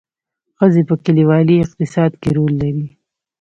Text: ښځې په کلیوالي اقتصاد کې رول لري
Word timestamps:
ښځې 0.57 0.81
په 0.89 0.95
کلیوالي 1.05 1.55
اقتصاد 1.65 2.11
کې 2.21 2.29
رول 2.37 2.53
لري 2.63 2.85